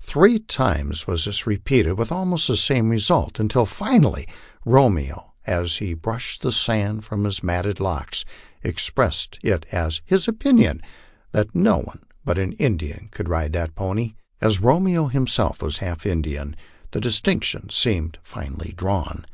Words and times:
Three 0.00 0.38
times 0.38 1.06
was 1.06 1.26
this 1.26 1.46
repeated, 1.46 1.98
with 1.98 2.10
almost 2.10 2.48
the 2.48 2.56
same 2.56 2.88
result, 2.88 3.38
until 3.38 3.66
finally 3.66 4.26
Romeo, 4.64 5.34
as 5.46 5.76
he 5.76 5.92
brushed 5.92 6.40
the 6.40 6.50
sand 6.50 7.04
from 7.04 7.24
his 7.24 7.42
matted 7.42 7.78
locks, 7.78 8.24
expressed 8.62 9.38
it 9.42 9.66
.is 9.70 10.00
his 10.06 10.26
opinion 10.26 10.80
that 11.32 11.54
no 11.54 11.76
one 11.80 12.00
but 12.24 12.38
an 12.38 12.52
Indian 12.54 13.08
could 13.10 13.28
ride 13.28 13.52
that 13.52 13.74
pony. 13.74 14.14
As 14.40 14.62
Romeo 14.62 15.10
was 15.60 15.78
half 15.80 16.06
Indian, 16.06 16.56
the 16.92 16.98
distinction 17.02 17.68
seemed 17.68 18.16
finely 18.22 18.72
drawn. 18.74 19.26